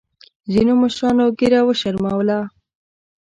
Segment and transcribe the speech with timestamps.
[0.51, 2.39] ځینو مشرانو ګیره وشرمولـه.